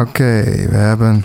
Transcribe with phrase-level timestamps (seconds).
[0.00, 1.24] Oké, we hebben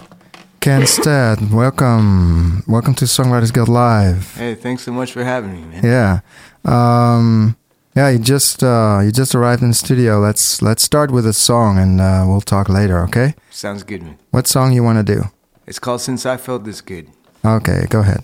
[0.57, 1.49] Ken Stead.
[1.49, 2.61] Welcome.
[2.65, 4.37] Welcome to Songwriters Guild Live.
[4.37, 5.81] Hey, thanks so much for having me, man.
[5.81, 6.19] Yeah.
[6.63, 7.55] Um,
[7.95, 10.19] yeah, you just uh, you just arrived in the studio.
[10.19, 13.33] Let's let's start with a song and uh, we'll talk later, okay?
[13.49, 14.17] Sounds good, man.
[14.29, 15.23] What song you want to do?
[15.65, 17.07] It's called Since I Felt This Good.
[17.43, 18.23] Okay, go ahead.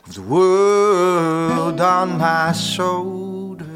[0.05, 3.67] of the world on my shoulders.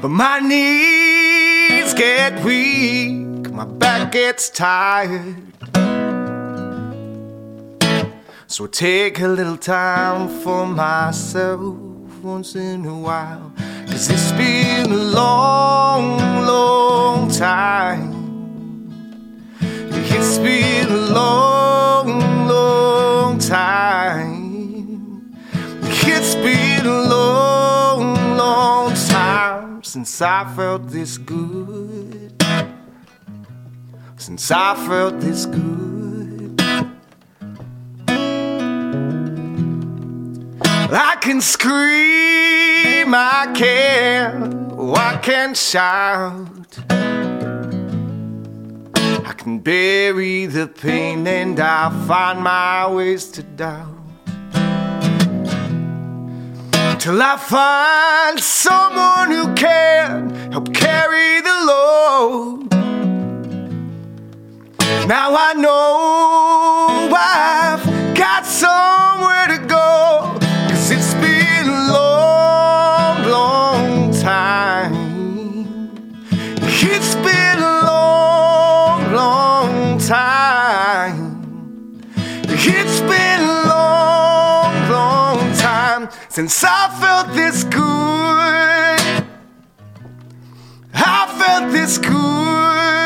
[0.00, 5.34] But my knees get weak, my back gets tired.
[8.46, 11.83] So take a little time for myself
[12.24, 13.52] once in a while.
[13.86, 18.12] Cause it's been a long, long time.
[19.60, 25.36] It's been a long, long time.
[26.06, 32.42] It's been a long, long time since I felt this good.
[34.16, 35.93] Since I felt this good.
[40.96, 46.78] I can scream, I can, I can shout.
[49.26, 53.88] I can bury the pain and I find my ways to doubt.
[57.00, 62.70] Till I find someone who can help carry the load.
[65.08, 67.84] Now I know I've
[68.16, 70.33] got somewhere to go.
[80.08, 82.02] Time.
[82.46, 89.24] It's been a long, long time since I felt this good.
[90.94, 93.03] I felt this good.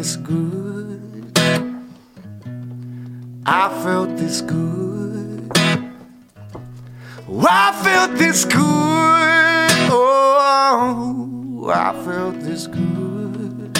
[0.00, 1.38] This good.
[3.44, 5.52] I felt this good.
[7.28, 8.60] Oh, I felt this good.
[9.92, 13.76] Oh, I felt this good.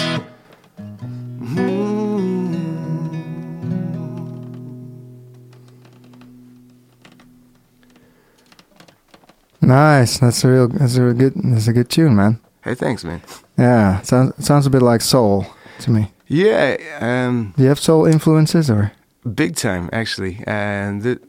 [9.59, 10.19] Nice.
[10.19, 10.67] That's a real.
[10.67, 11.33] That's a real good.
[11.35, 12.39] That's a good tune, man.
[12.63, 13.23] Hey, thanks, man.
[13.57, 15.47] Yeah, sounds it sounds a bit like soul
[15.81, 16.11] to me.
[16.27, 18.91] Yeah, um, Do you have soul influences or?
[19.35, 21.19] big time actually, and the,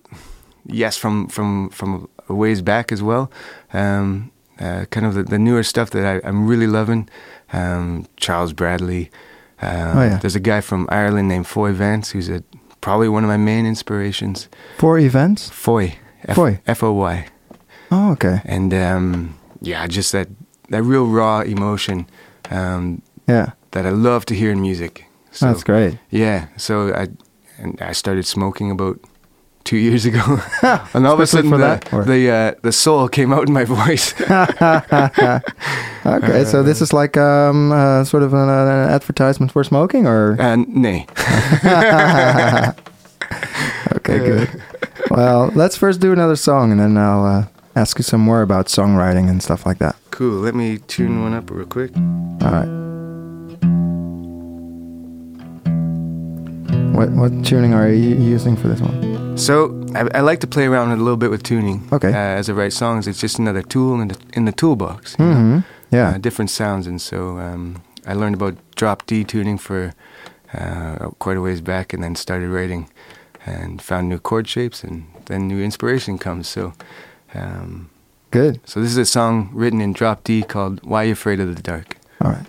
[0.66, 3.30] yes, from from from a ways back as well.
[3.72, 4.30] Um,
[4.60, 7.08] uh, kind of the, the newer stuff that I, I'm really loving.
[7.52, 9.10] Um, Charles Bradley.
[9.60, 10.18] Uh, Oh, yeah.
[10.18, 12.42] There's a guy from Ireland named Foy Vance who's a,
[12.80, 14.48] probably one of my main inspirations.
[14.78, 15.48] Foy events?
[15.50, 15.96] Foy.
[16.28, 16.60] F- Foy.
[16.66, 17.26] F O Y.
[17.90, 18.40] Oh, okay.
[18.44, 20.28] And um, yeah, just that
[20.70, 22.06] that real raw emotion
[22.50, 25.06] um, Yeah, that I love to hear in music.
[25.32, 25.98] So, that's great.
[26.10, 27.08] Yeah, so I
[27.58, 28.98] and I started smoking about
[29.64, 30.20] two years ago,
[30.94, 33.64] and all of a sudden the that, the, uh, the soul came out in my
[33.78, 34.14] voice.
[36.04, 40.36] Okay, so this is like um uh, sort of an, an advertisement for smoking, or
[40.40, 41.06] and nay,
[43.96, 44.62] okay, good.
[45.10, 48.66] Well, let's first do another song, and then I'll uh, ask you some more about
[48.66, 49.96] songwriting and stuff like that.
[50.10, 50.40] cool.
[50.40, 51.96] Let me tune one up real quick.
[51.96, 52.91] All right.
[56.94, 59.36] What what tuning are you using for this one?
[59.38, 61.88] So I, I like to play around a little bit with tuning.
[61.90, 62.08] Okay.
[62.12, 65.16] Uh, as I write songs, it's just another tool in the in the toolbox.
[65.18, 65.34] you know?
[65.34, 65.58] hmm
[65.90, 66.10] Yeah.
[66.14, 69.92] uh, different sounds, and so um, I learned about drop D tuning for
[70.54, 72.88] uh, quite a ways back, and then started writing,
[73.46, 76.46] and found new chord shapes, and then new inspiration comes.
[76.48, 76.72] So,
[77.34, 77.88] um,
[78.30, 78.60] Good.
[78.64, 81.62] so this is a song written in drop D called "Why You Afraid of the
[81.62, 82.46] Dark." All right.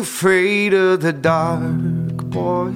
[0.00, 2.72] Afraid of the dark, boy?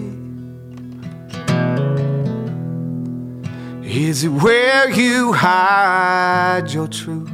[3.82, 7.30] Is it where you hide your truth?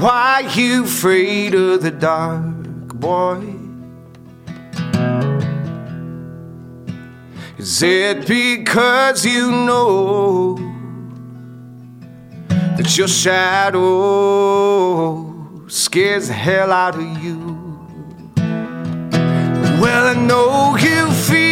[0.00, 3.54] Why you afraid of the dark, boy?
[7.58, 10.69] Is it because you know
[12.80, 13.76] that your shadow
[15.68, 17.36] scares the hell out of you?
[19.82, 21.42] Well, I know you feel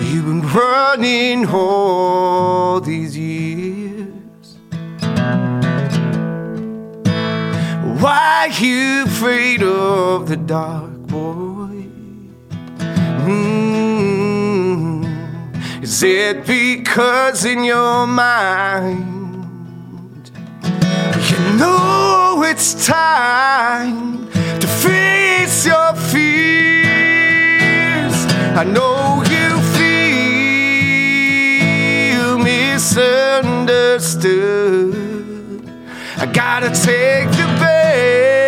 [0.00, 4.58] You've been running all these years.
[8.00, 11.88] Why you afraid of the dark, boy?
[13.26, 14.22] Mm.
[15.82, 19.17] Is it because in your mind
[21.30, 24.26] you know it's time
[24.60, 28.14] to face your fears?
[28.56, 29.60] I know you
[32.16, 34.94] feel misunderstood.
[36.16, 38.47] I gotta take the bad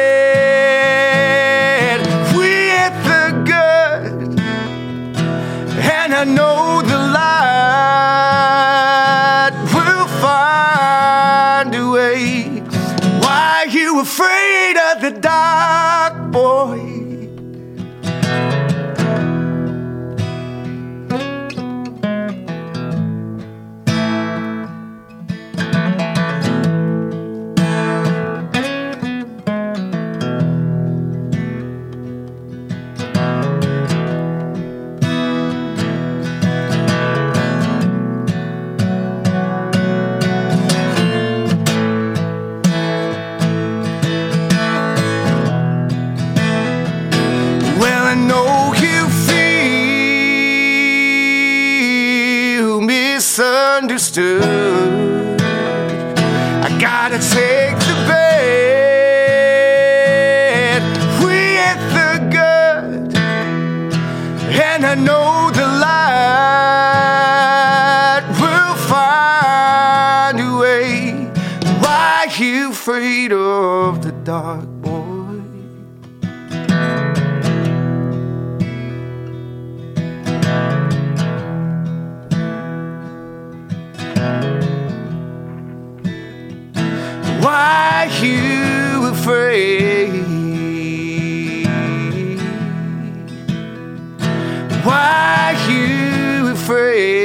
[53.80, 55.40] misunderstood.
[55.42, 58.42] I gotta take the bad
[61.22, 63.14] with the good,
[64.52, 66.20] and I know the light
[68.40, 71.26] will find a way.
[71.80, 74.69] Why you afraid of the dark,
[87.40, 90.10] Why you afraid?
[94.84, 97.19] Why you afraid?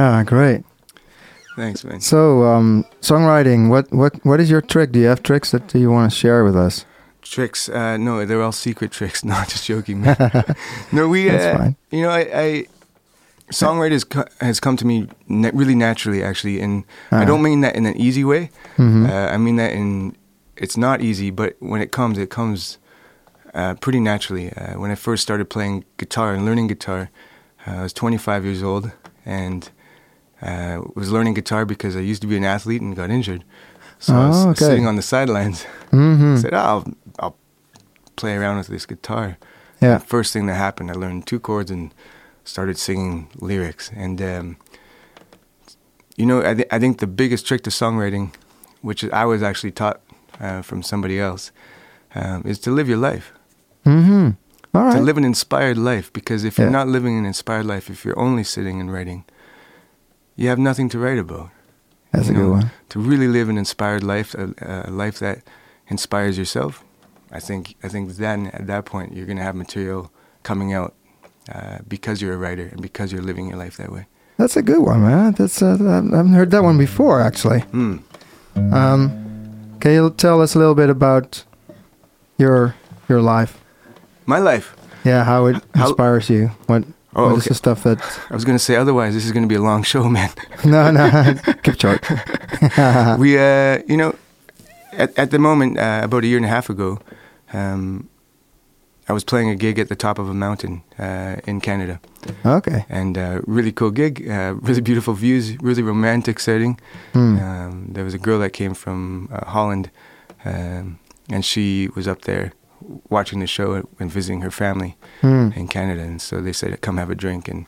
[0.00, 0.64] Yeah, great.
[1.56, 2.00] Thanks, man.
[2.00, 3.68] So, um, songwriting.
[3.68, 4.92] What what what is your trick?
[4.92, 6.86] Do you have tricks that you want to share with us?
[7.22, 7.68] Tricks?
[7.68, 9.22] Uh, no, they're all secret tricks.
[9.34, 10.16] Not just joking, man.
[10.92, 11.28] no, we.
[11.28, 11.76] That's uh, fine.
[11.90, 12.66] You know, I, I
[13.52, 17.24] songwriters co- has come to me na- really naturally, actually, and I Uh-huh.
[17.26, 18.48] don't mean that in an easy way.
[18.78, 19.04] Mhm.
[19.10, 20.14] Uh, I mean that in
[20.56, 22.78] it's not easy, but when it comes, it comes
[23.54, 24.46] uh, pretty naturally.
[24.56, 27.10] Uh, when I first started playing guitar and learning guitar,
[27.66, 28.92] uh, I was 25 years old
[29.26, 29.70] and
[30.42, 33.44] uh, was learning guitar because I used to be an athlete and got injured.
[33.98, 34.64] So I was Oh, okay.
[34.64, 35.66] sitting on the sidelines.
[35.92, 36.36] Mhm.
[36.38, 36.84] I said, oh, I'll,
[37.18, 37.36] I'll
[38.16, 39.36] play around with this guitar.
[39.80, 39.98] Yeah.
[39.98, 41.92] First thing that happened, I learned two chords and
[42.44, 43.90] started singing lyrics.
[43.96, 44.56] And um,
[46.16, 48.32] you know, I, th- I think the biggest trick to songwriting,
[48.82, 50.00] which I was actually taught
[50.40, 51.50] uh, from somebody else,
[52.14, 53.32] um, is to live your life.
[53.86, 54.30] Mm-hmm.
[54.74, 54.96] All right.
[54.96, 56.12] To live an inspired life.
[56.12, 59.24] Because if you're not living an inspired life, if you're only sitting and writing,
[60.40, 61.50] you have nothing to write about.
[62.12, 62.70] That's a you good one.
[62.88, 64.44] To really live an inspired life, a,
[64.88, 65.38] a life that
[65.88, 66.82] inspires yourself,
[67.30, 70.10] I think I think then at that point you're gonna have material
[70.42, 70.94] coming out
[71.54, 74.06] uh, because you're a writer and because you're living your life that way.
[74.38, 75.32] That's a good one, man.
[75.32, 77.60] That's uh, I haven't heard that one before, actually.
[77.60, 77.98] Hmm.
[78.72, 81.44] Um, can you tell us a little bit about
[82.38, 82.74] your
[83.08, 83.52] your life?
[84.26, 84.74] My life.
[85.04, 86.50] Yeah, how it How- inspires you.
[86.66, 86.84] What
[87.16, 87.48] Oh, is okay.
[87.48, 88.00] the stuff that?
[88.30, 89.14] I was gonna say otherwise.
[89.14, 90.30] This is gonna be a long show, man.
[90.64, 92.08] no, no, keep short.
[93.18, 94.14] we, uh, you know,
[94.92, 96.98] at at the moment, uh, about a year and a half ago,
[97.52, 98.08] um,
[99.08, 101.98] I was playing a gig at the top of a mountain uh, in Canada.
[102.44, 102.84] okay.
[102.88, 106.78] and uh, really cool gig, uh, really beautiful views, really romantic setting.
[107.12, 107.38] Hmm.
[107.38, 109.90] Um, there was a girl that came from uh, Holland,
[110.44, 110.98] um,
[111.28, 112.52] and she was up there
[113.08, 115.50] watching the show and visiting her family Hmm.
[115.54, 116.02] in Canada.
[116.02, 117.66] And so they said, "Come have a drink." And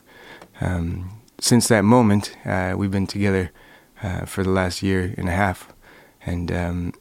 [0.60, 1.10] um,
[1.40, 3.50] since that moment, uh, we've been together
[4.02, 5.68] uh, for the last year and a half,
[6.26, 6.92] and um,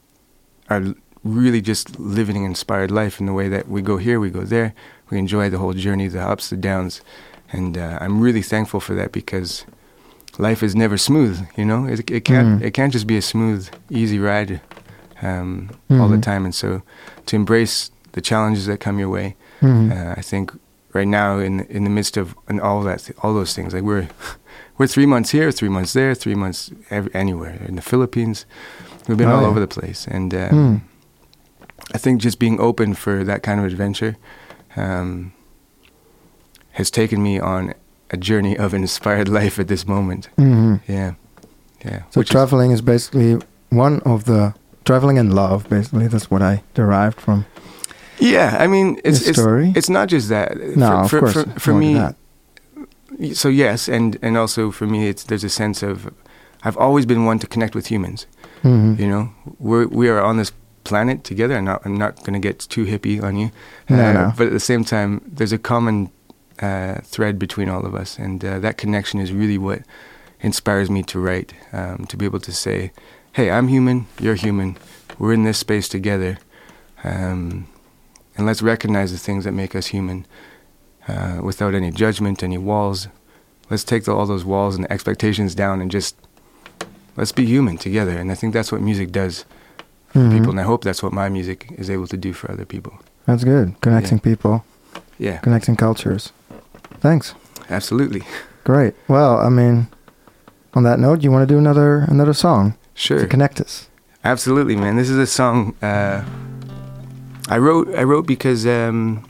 [0.69, 0.83] are
[1.23, 4.41] really just living an inspired life in the way that we go here, we go
[4.43, 4.73] there,
[5.09, 7.01] we enjoy the whole journey, the ups, the downs,
[7.51, 9.65] and uh, I'm really thankful for that because
[10.39, 11.45] life is never smooth.
[11.57, 12.65] You know, it, it can't Mm.
[12.65, 14.61] it can't just be a smooth, easy ride
[15.21, 16.21] um, all the Mhm.
[16.23, 16.45] time.
[16.45, 16.81] And so,
[17.27, 19.91] to embrace the challenges that come your way, Mhm.
[19.91, 20.51] uh, I think
[20.93, 24.07] right now in in the midst of and all that all those things like we're
[24.77, 28.45] we're three months here, three months there, three months ev anywhere in the Philippines.
[29.07, 29.47] We've been Oh, all yeah.
[29.49, 30.75] over the place, and um, Hmm.
[31.95, 34.15] I think just being open for that kind of adventure
[34.77, 35.31] um,
[36.71, 37.73] has taken me on
[38.11, 40.29] a journey of an inspired life at this moment.
[40.37, 40.79] Mhm.
[40.87, 41.13] Yeah,
[41.85, 41.99] yeah.
[42.11, 43.39] So Which is- traveling is basically
[43.69, 44.53] one of the
[44.85, 45.67] traveling and love.
[45.69, 47.45] Basically, that's what I derived from
[48.21, 49.73] yeah, I mean, it's it's story.
[49.75, 50.55] it's not just that.
[50.75, 51.33] no, for, of for, course.
[51.53, 56.09] for, for me, so yes, and and also for me, it's there's a sense of
[56.63, 58.27] I've always been one to connect with humans.
[58.63, 58.99] Mhm.
[58.99, 60.51] You know, we're we are on this
[60.83, 61.55] planet together.
[61.57, 63.51] I'm not I'm not going to get too hippie on you,
[63.89, 64.33] No, Uh, no.
[64.37, 66.09] but at the same time, there's a common
[66.61, 69.81] uh, thread between all of us, and uh, that connection is really what
[70.41, 71.53] inspires me to write.
[71.73, 72.91] Um, to be able to say,
[73.33, 74.05] "Hey, I'm human.
[74.19, 74.75] You're human.
[75.19, 76.37] We're in this space together."
[77.03, 77.65] Um,
[78.37, 80.25] and let's recognize the things that make us human
[81.07, 83.07] uh, without any judgment, any walls.
[83.69, 86.15] Let's take the, all those walls and expectations down and just
[87.17, 88.17] let's be human together.
[88.17, 89.45] And I think that's what music does
[90.09, 90.31] for Mhm.
[90.31, 90.49] people.
[90.51, 92.93] And I hope that's what my music is able to do for other people.
[93.25, 93.75] That's good.
[93.81, 94.63] Connecting people,
[95.17, 96.31] Yeah, connecting cultures.
[96.99, 97.33] Thanks.
[97.69, 98.23] absolutely.
[98.63, 98.93] Great.
[99.07, 99.87] Well, I mean,
[100.73, 103.19] on that note, you want to do another another song Sure.
[103.19, 103.87] to connect us?
[104.23, 104.95] Absolutely, man.
[104.97, 106.21] This is a song uh,
[107.55, 107.87] I wrote.
[107.95, 109.23] I wrote because um,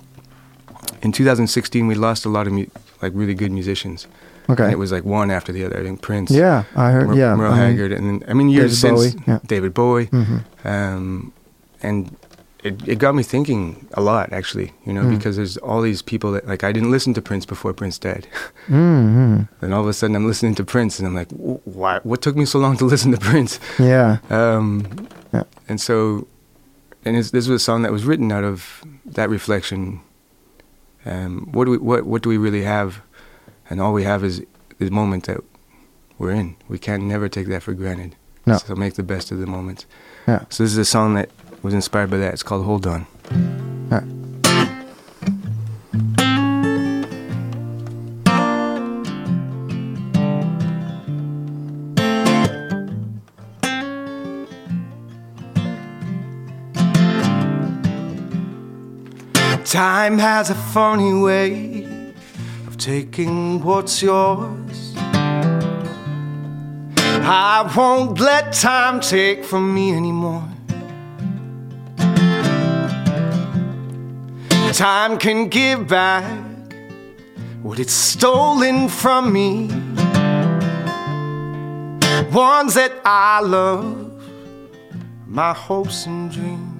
[1.01, 2.67] in 2016 we lost a lot of mu-
[3.01, 4.07] like really good musicians.
[4.49, 4.63] Okay.
[4.63, 5.79] And it was like one after the other.
[5.79, 7.07] I think Prince, yeah, I heard.
[7.09, 9.39] Mer- yeah, Merle I mean, Haggard, and then, I mean years David since Bowie, yeah.
[9.45, 10.67] David Bowie, Mm-hmm.
[10.67, 11.31] um,
[11.83, 12.15] and
[12.63, 14.71] it it got me thinking a lot actually.
[14.85, 15.15] You know, Mm.
[15.17, 18.27] because there's all these people that like I didn't listen to Prince before Prince died.
[18.67, 19.43] mm-hmm.
[19.61, 21.31] Then all of a sudden I'm listening to Prince, and I'm like,
[21.65, 21.99] why?
[22.03, 23.59] What took me so long to listen to Prince?
[23.79, 24.17] Yeah.
[24.29, 25.43] Um, Yeah.
[25.69, 26.27] And so,
[27.05, 30.01] and it's, this was a song that was written out of that reflection.
[31.05, 33.01] Um, what do we what what do we really have?
[33.69, 34.43] And all we have is
[34.77, 35.41] the moment that
[36.17, 36.55] we're in.
[36.67, 38.15] We can never take that for granted.
[38.45, 38.57] No.
[38.57, 39.85] So make the best of the moment.
[40.27, 40.45] Yeah.
[40.49, 41.29] So this is a song that
[41.63, 42.33] was inspired by that.
[42.33, 43.70] It's called Hold On.
[59.71, 62.13] Time has a funny way
[62.67, 64.93] of taking what's yours.
[66.97, 70.45] I won't let time take from me anymore.
[74.73, 76.25] Time can give back
[77.61, 79.67] what it's stolen from me.
[82.33, 84.21] Ones that I love,
[85.27, 86.70] my hopes and dreams.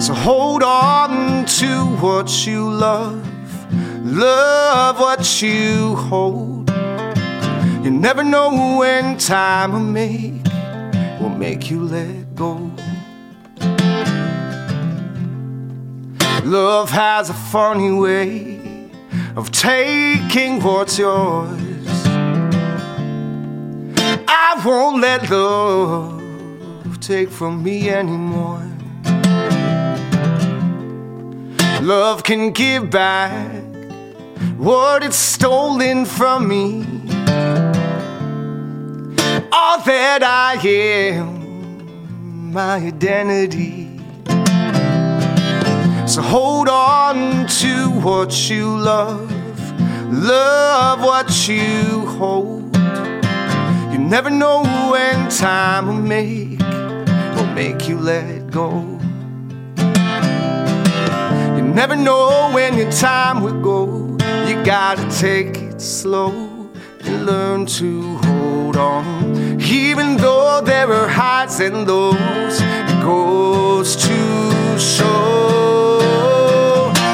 [0.00, 3.26] So hold on to what you love,
[4.04, 6.70] love what you hold.
[7.84, 10.44] You never know when time will make
[11.20, 12.70] will make you let go.
[16.44, 18.90] Love has a funny way
[19.36, 21.58] of taking what's yours.
[24.28, 26.22] I won't let love
[27.00, 28.73] take from me anymore.
[31.84, 33.62] Love can give back
[34.56, 36.82] what it's stolen from me.
[39.52, 44.00] All that I am, my identity.
[46.06, 49.30] So hold on to what you love,
[50.10, 52.74] love what you hold.
[53.92, 56.60] You never know when time will make
[57.36, 59.03] will make you let go.
[61.74, 64.16] Never know when your time will go.
[64.46, 66.30] You gotta take it slow
[67.02, 69.60] and learn to hold on.
[69.60, 75.98] Even though there are highs and lows, it goes to show.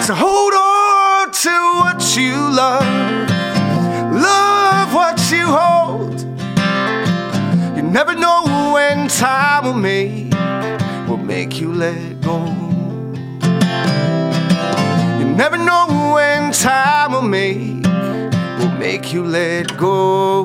[0.02, 3.30] So hold on to what you love,
[4.12, 6.20] love what you hold.
[7.76, 10.34] You never know when time will make
[11.08, 12.69] will make you let go.
[15.40, 17.82] Never know when time will make
[18.58, 20.44] will make you let go.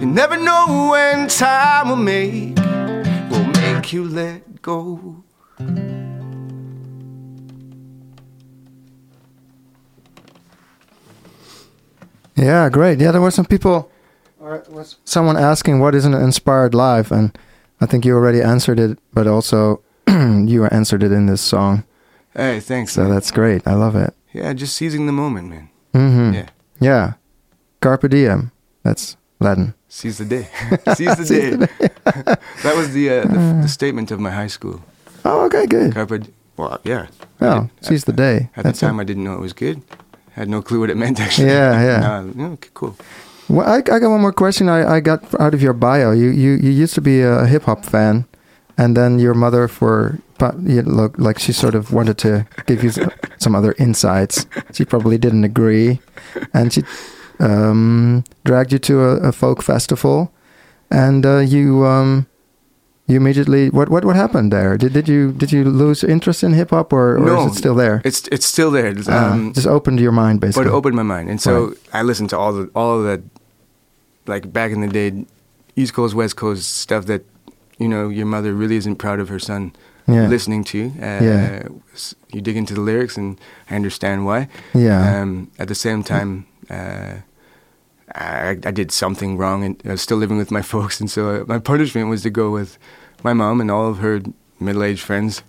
[0.00, 2.56] You never know when time will make
[3.30, 5.22] will make you let go.
[12.34, 12.98] Yeah, great.
[12.98, 13.92] Yeah, there were some people,
[14.40, 17.38] was someone asking what is an inspired life, and
[17.80, 21.84] I think you already answered it, but also you answered it in this song.
[22.40, 22.92] Hey, thanks.
[22.92, 23.10] So man.
[23.12, 23.60] that's great.
[23.66, 24.14] I love it.
[24.32, 25.68] yeah, just seizing the moment, man.
[25.92, 26.48] hmm Yeah,
[26.80, 27.12] Yeah.
[27.80, 28.50] Carpe diem.
[28.82, 29.74] That's Latin.
[29.88, 30.48] seize the day.
[30.96, 31.50] seize the day.
[32.64, 34.80] that was the, uh, the the statement of my high school.
[35.24, 35.92] Oh, okay, good.
[35.94, 36.28] Carpe.
[36.56, 37.06] Well, yeah.
[37.40, 38.48] Oh, did- seize the day.
[38.56, 38.88] At That's the it.
[38.88, 39.82] time, I didn't know it was good.
[40.32, 41.48] Had no clue what it meant actually.
[41.48, 41.76] Yeah,
[42.36, 42.96] yeah, okay, cool.
[43.48, 44.68] Well, I, I got one more question.
[44.68, 46.12] I, I got out of your bio.
[46.12, 48.24] You you, you used to be a hip hop fan,
[48.78, 52.82] and then your mother, for but you look like she sort of wanted to give
[52.82, 52.90] you
[53.38, 54.46] some other insights.
[54.72, 56.00] She probably didn't agree,
[56.54, 56.82] and she
[57.38, 60.32] um, dragged you to a, a folk festival,
[60.90, 62.26] and uh, you um,
[63.06, 64.76] you immediately what what what happened there?
[64.76, 67.46] Did did you did you lose interest in hip hop, or, or No.
[67.46, 68.00] is it still there?
[68.04, 68.88] It's it's still there.
[69.08, 70.70] Uh, Um, just opened your mind, but basically.
[70.70, 73.20] it opened my mind, and so I listened to all the all of that,
[74.26, 75.24] like back in the day,
[75.76, 77.22] East Coast West Coast stuff that
[77.80, 79.72] you know your mother really isn't proud of her son
[80.06, 80.78] yeah, listening to.
[80.78, 81.68] Uh, Yeah.
[82.32, 83.38] You dig into the lyrics, and
[83.70, 84.48] I understand why.
[84.74, 87.12] yeah, Um, at the same time, uh,
[88.14, 91.20] I, I did something wrong, and I was still living with my folks, and so
[91.28, 92.78] uh, my punishment was to go with
[93.22, 94.20] my mom and all of her
[94.58, 95.42] middle-aged friends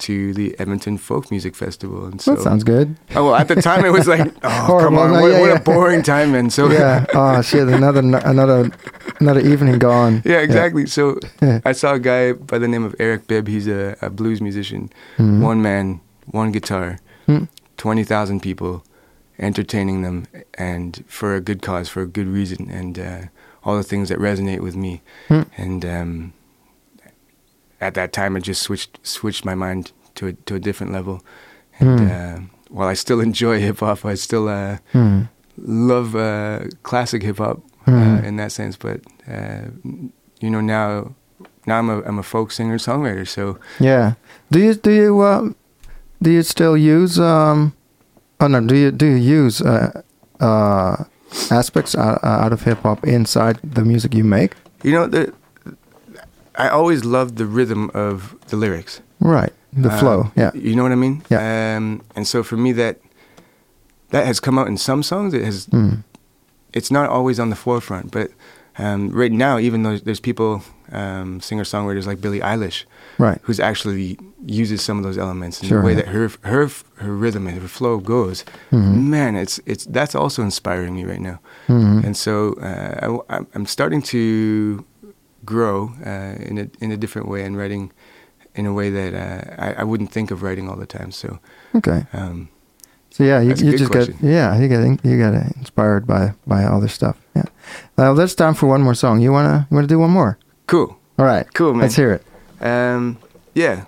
[0.00, 2.06] to the Edmonton Folk Music Festival.
[2.06, 2.96] And so, that sounds good.
[3.16, 5.48] oh well, at the time it was like, oh come on, No, what, yeah, what
[5.50, 5.56] yeah.
[5.56, 7.04] a boring time, and so yeah.
[7.14, 7.68] Oh shit!
[7.68, 8.70] Another another
[9.20, 10.22] another evening gone.
[10.24, 10.86] yeah, exactly.
[10.86, 11.60] So Yeah.
[11.64, 13.48] I saw a guy by the name of Eric Bibb.
[13.48, 15.40] He's a, a blues musician, Mhm.
[15.42, 17.44] one man, one guitar, Hmm.
[17.76, 18.84] twenty thousand people,
[19.38, 23.20] entertaining them, and for a good cause, for a good reason, and uh,
[23.64, 25.02] all the things that resonate with me.
[25.28, 25.42] Hmm.
[25.56, 26.32] And um,
[27.80, 31.20] at that time, I just switched switched my mind to a to a different level.
[31.80, 32.06] And Hmm.
[32.10, 32.38] uh,
[32.70, 35.22] while I still enjoy hip hop, I still uh, Hmm.
[35.56, 38.76] love uh, classic hip hop uh, in that sense.
[38.76, 39.70] But uh,
[40.40, 41.14] you know now,
[41.66, 43.26] now I'm a I'm a folk singer songwriter.
[43.26, 44.12] So Yeah.
[44.50, 45.52] Do you do you uh,
[46.22, 47.72] do you still use um?
[48.40, 48.60] Oh no.
[48.60, 50.02] Do you do you use uh,
[50.40, 51.04] uh,
[51.50, 54.54] aspects out, out of hip hop inside the music you make?
[54.84, 55.32] you know the
[56.58, 59.00] I always loved the rhythm of the lyrics.
[59.20, 59.52] Right.
[59.72, 60.30] The Uh, flow.
[60.36, 60.50] Yeah.
[60.54, 61.22] you know what I mean.
[61.30, 61.76] Yeah.
[61.76, 62.96] Um, and so for me, that
[64.10, 65.34] that has come out in some songs.
[65.34, 65.66] It has.
[65.66, 66.02] Mm.
[66.72, 68.30] It's not always on the forefront, but
[68.78, 72.84] um, right now, even though there's people, um, singer songwriters like Billie Eilish,
[73.18, 73.38] Right.
[73.42, 76.02] who's actually uses some of those elements in Sure, the way yeah.
[76.02, 78.44] that her her her rhythm and her flow goes.
[78.70, 79.08] Mhm.
[79.08, 81.38] Man, it's it's that's also inspiring me right now.
[81.68, 82.04] Mhm.
[82.04, 84.84] And so uh, I, am starting to
[85.52, 87.90] grow uh, in a in a different way and writing
[88.54, 91.10] in a way that uh, I, I wouldn't think of writing all the time.
[91.12, 91.28] So
[91.74, 92.00] Okay.
[92.12, 92.48] um,
[93.10, 94.16] So yeah, you, you just question.
[94.20, 97.16] get yeah, you in- you get inspired by by all this stuff.
[97.34, 97.44] Yeah.
[97.96, 99.20] Well, there's time for one more song.
[99.22, 100.36] You wanna you wanna do one more?
[100.66, 101.46] cool, All right.
[101.54, 101.80] cool, man.
[101.82, 102.22] Let's hear it.
[102.60, 103.16] Um,
[103.54, 103.84] yeah,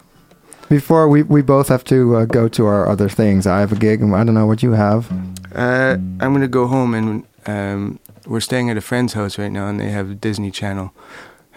[0.68, 3.46] Before we we both have to uh, go to our other things.
[3.46, 5.10] I have a gig, and I don't know what you have.
[5.54, 9.68] uh, I'm gonna go home and um, we're staying at a friend's house right now,
[9.68, 10.90] and they have Disney Channel,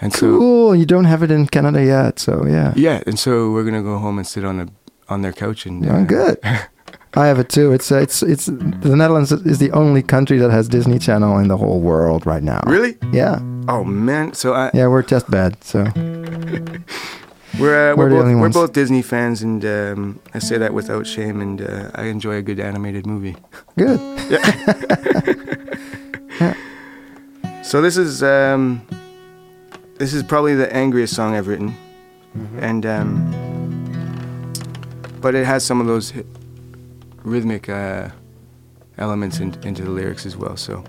[0.01, 0.75] and so Cool.
[0.75, 2.73] You don't have it in Canada yet, so yeah.
[2.75, 4.67] yeah, and so we're gonna go home and sit on a
[5.09, 6.37] on their couch and Oh, good.
[7.15, 7.71] I have it too.
[7.73, 11.47] It's uh, it's it's the Netherlands is the only country that has Disney Channel in
[11.47, 12.61] the whole world right now.
[12.65, 12.97] Really?
[13.11, 13.37] Yeah.
[13.67, 14.33] Oh man!
[14.33, 15.63] So I, Yeah, we're just bad.
[15.63, 15.83] So
[17.59, 21.05] we're uh, We're we're, both, we're both Disney fans, and um, I say that without
[21.05, 21.39] shame.
[21.39, 23.35] And uh, I enjoy a good animated movie.
[23.77, 23.99] good.
[26.39, 26.55] Yeah.
[27.61, 28.81] So this is um,
[30.03, 31.73] this is probably the angriest song I've written,
[32.59, 33.13] and um,
[35.21, 36.11] but it has some of those
[37.23, 38.09] rhythmic uh,
[38.97, 40.57] elements in, into the lyrics as well.
[40.57, 40.83] So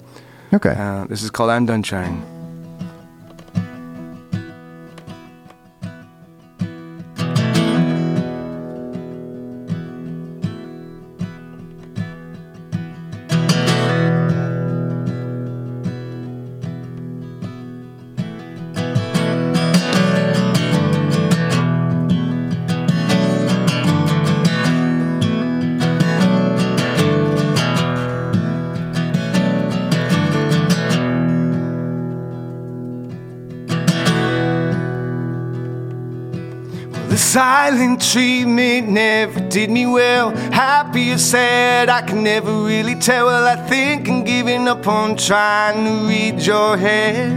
[0.53, 0.75] Okay.
[0.77, 2.34] uh, this is called "I'm Done Trying."
[37.35, 40.31] Silent treatment never did me well.
[40.53, 43.27] Happy or sad, I can never really tell.
[43.27, 47.33] Well, I think I'm giving up on trying to read your head.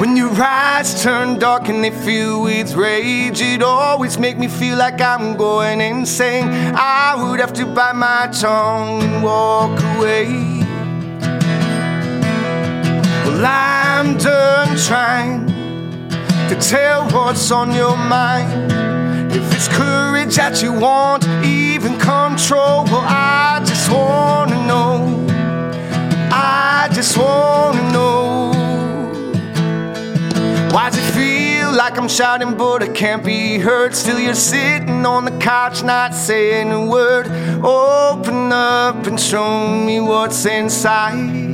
[0.00, 4.78] When your eyes turn dark and they fill with rage, it always make me feel
[4.78, 6.48] like I'm going insane.
[6.74, 10.28] I would have to bite my tongue and walk away.
[13.26, 15.57] Well, I'm done trying
[16.48, 18.72] to tell what's on your mind.
[19.30, 25.26] If it's courage that you want, even control, well, I just wanna know.
[26.32, 28.52] I just wanna know.
[30.72, 33.94] Why does it feel like I'm shouting, but I can't be heard?
[33.94, 37.26] Still, you're sitting on the couch, not saying a word.
[37.62, 41.47] Open up and show me what's inside.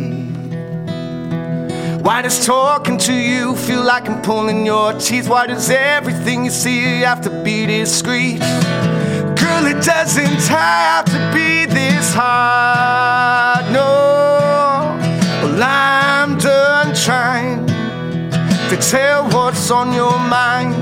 [2.04, 5.26] Why does talking to you feel like I'm pulling your teeth?
[5.26, 8.40] Why does everything you see have to be discreet?
[8.40, 14.98] Girl, it doesn't have to be this hard, no.
[15.42, 20.74] Well, I'm done trying to tell what's on your mind.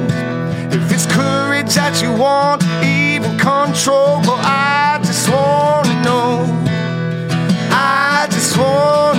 [0.75, 6.47] If it's courage that you want, even control, well, I just wanna know.
[7.71, 9.12] I just wanna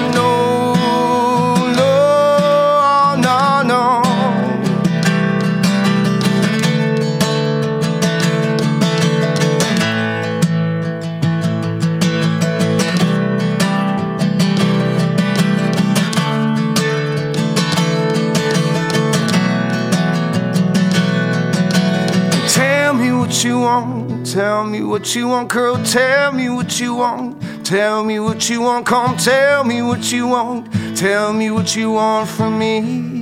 [24.34, 25.78] Tell me what you want, girl.
[25.86, 27.40] Tell me what you want.
[27.64, 28.84] Tell me what you want.
[28.84, 30.74] Come tell me what you want.
[30.98, 33.22] Tell me what you want from me.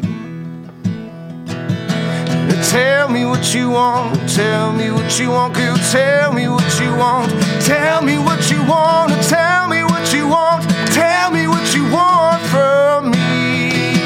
[2.70, 4.30] Tell me what you want.
[4.30, 5.76] Tell me what you want, girl.
[5.92, 7.30] Tell me what you want.
[7.62, 9.12] Tell me what you want.
[9.24, 10.64] Tell me what you want.
[10.94, 14.00] Tell me what you want from me.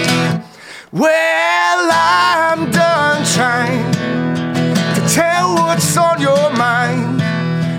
[0.91, 3.85] Well, I'm done trying
[5.65, 7.21] what's on your mind.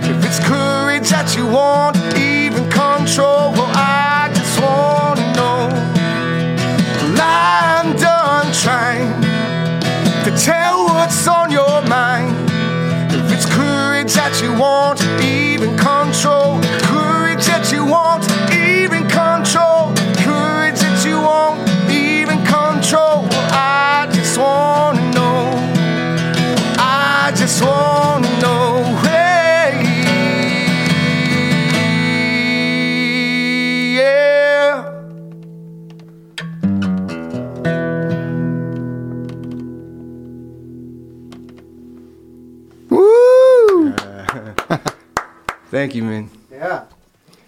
[0.04, 5.68] If it's courage that you want, even control, well, I just wanna know.
[7.00, 9.22] Well, I'm done trying
[10.24, 12.34] to tell what's on your mind.
[13.12, 18.24] If it's courage that you want, even control, courage that you want,
[45.76, 46.30] Thank you, man.
[46.50, 46.84] Yeah.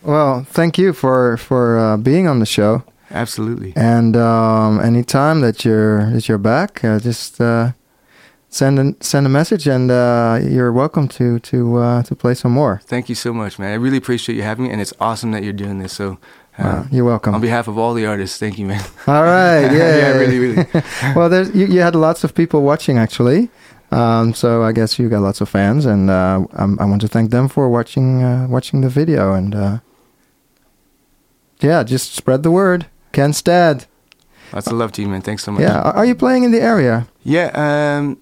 [0.02, 2.82] Well, thank you for for uh, being on the show.
[3.10, 3.72] Absolutely.
[3.74, 7.72] And um, anytime that you're that you're back, uh, just uh,
[8.50, 12.52] send a, send a message, and uh, you're welcome to to uh, to play some
[12.52, 12.82] more.
[12.84, 13.72] Thank you so much, man.
[13.72, 15.94] I really appreciate you having me, and it's awesome that you're doing this.
[15.94, 16.18] So,
[16.58, 17.34] uh, you're welcome.
[17.34, 18.84] on behalf of all the artists, thank you, man.
[19.06, 19.72] All right.
[19.78, 19.96] Yeah.
[19.96, 20.66] Yeah, really, really.
[21.16, 23.48] well, there's you, you had lots of people watching actually.
[23.90, 27.09] Um, so I guess you got lots of fans, and uh, I'm, I want to
[27.09, 29.79] thank them for watching uh, watching the video, and uh,
[31.61, 32.87] yeah, just spread the word.
[33.12, 33.87] Ken Stead.
[34.53, 35.22] Lots of love to you, man.
[35.22, 35.62] Thanks so much.
[35.62, 37.07] Yeah, are you playing in the area?
[37.24, 37.51] Yeah.
[37.55, 38.18] Um,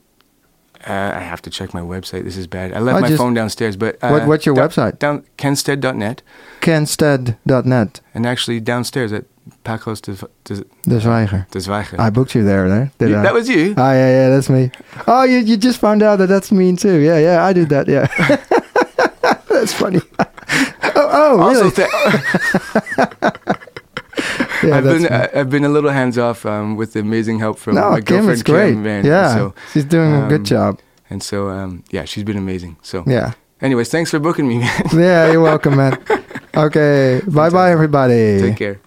[0.86, 2.22] Uh, I have to check my website.
[2.22, 2.72] This is bad.
[2.72, 4.98] I left my phone downstairs, but uh, What- what's your website?
[5.00, 6.22] Down kenstead.net,
[6.60, 8.00] Kenstead.net.
[8.14, 9.24] and actually downstairs at
[9.62, 11.46] Pakhuis de, de, De Zwijger.
[11.50, 11.98] de Zwijger.
[12.00, 12.90] I booked you there, there.
[12.98, 13.22] Did You- I?
[13.22, 13.74] that was you.
[13.76, 14.70] Oh yeah, yeah, that's me.
[15.06, 16.98] Oh, you you just found out that that's me too.
[17.00, 17.86] Yeah, yeah, I did that.
[17.88, 18.06] Yeah,
[19.48, 20.00] that's funny.
[20.94, 21.70] oh, oh, really?
[24.62, 25.08] yeah, I've been me.
[25.08, 28.00] I- I've been a little hands off um, with the amazing help from no, my
[28.00, 28.72] Kim girlfriend great.
[28.72, 29.04] Kim, man.
[29.04, 30.78] yeah, So, she's doing a good um, job.
[31.10, 32.76] and so um, yeah, she's been amazing.
[32.82, 34.82] So, Yeah, anyways, thanks for booking me, man.
[34.92, 35.98] yeah, you're welcome, man.
[36.54, 38.40] Okay, bye, bye, everybody.
[38.40, 38.80] Take care.